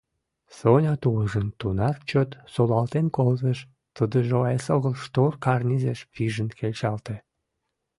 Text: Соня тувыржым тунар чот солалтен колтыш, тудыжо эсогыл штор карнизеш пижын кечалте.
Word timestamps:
Соня 0.57 0.93
тувыржым 1.01 1.47
тунар 1.59 1.95
чот 2.09 2.29
солалтен 2.53 3.05
колтыш, 3.17 3.59
тудыжо 3.95 4.39
эсогыл 4.55 4.95
штор 5.03 5.31
карнизеш 5.43 5.99
пижын 6.13 6.49
кечалте. 6.59 7.15